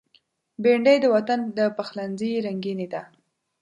[0.63, 3.01] بېنډۍ د وطن د پخلنځي رنگیني ده